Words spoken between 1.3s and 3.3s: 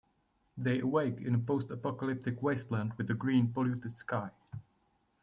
a post-apocalyptic wasteland with a